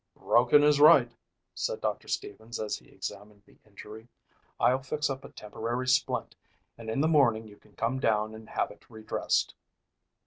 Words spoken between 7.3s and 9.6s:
you can come down and have it redressed."